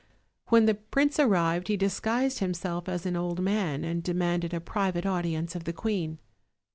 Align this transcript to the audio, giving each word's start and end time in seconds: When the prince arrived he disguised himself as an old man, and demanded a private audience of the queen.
When 0.47 0.65
the 0.65 0.73
prince 0.73 1.19
arrived 1.19 1.67
he 1.67 1.77
disguised 1.77 2.39
himself 2.39 2.89
as 2.89 3.05
an 3.05 3.15
old 3.15 3.39
man, 3.39 3.83
and 3.83 4.01
demanded 4.01 4.51
a 4.51 4.59
private 4.59 5.05
audience 5.05 5.53
of 5.55 5.65
the 5.65 5.73
queen. 5.73 6.17